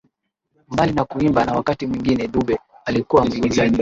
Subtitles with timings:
[0.69, 3.69] Mbali na kuimba na wakati mwingine dube alikuwa muigizaji